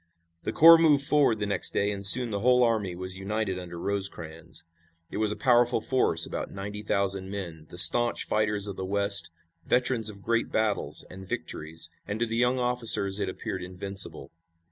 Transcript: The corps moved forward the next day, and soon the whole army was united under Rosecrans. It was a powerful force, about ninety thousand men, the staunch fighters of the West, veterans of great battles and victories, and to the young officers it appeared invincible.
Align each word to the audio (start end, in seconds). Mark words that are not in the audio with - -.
The 0.41 0.51
corps 0.51 0.79
moved 0.79 1.03
forward 1.03 1.37
the 1.37 1.45
next 1.45 1.75
day, 1.75 1.91
and 1.91 2.03
soon 2.03 2.31
the 2.31 2.39
whole 2.39 2.63
army 2.63 2.95
was 2.95 3.19
united 3.19 3.59
under 3.59 3.77
Rosecrans. 3.77 4.63
It 5.11 5.17
was 5.17 5.31
a 5.31 5.35
powerful 5.35 5.79
force, 5.79 6.25
about 6.25 6.49
ninety 6.49 6.81
thousand 6.81 7.29
men, 7.29 7.67
the 7.69 7.77
staunch 7.77 8.25
fighters 8.25 8.65
of 8.65 8.77
the 8.77 8.83
West, 8.83 9.29
veterans 9.63 10.09
of 10.09 10.23
great 10.23 10.51
battles 10.51 11.05
and 11.11 11.29
victories, 11.29 11.91
and 12.07 12.19
to 12.19 12.25
the 12.25 12.35
young 12.37 12.57
officers 12.57 13.19
it 13.19 13.29
appeared 13.29 13.61
invincible. 13.61 14.31